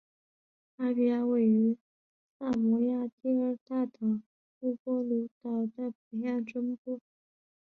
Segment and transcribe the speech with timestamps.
[0.77, 1.77] 阿皮亚位于
[2.39, 3.99] 萨摩亚第二大岛
[4.61, 6.99] 乌波卢岛的北岸中部。